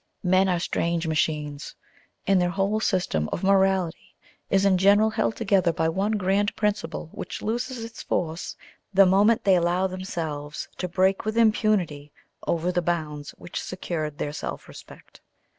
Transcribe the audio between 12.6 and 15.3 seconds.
the bounds which secured their self respect.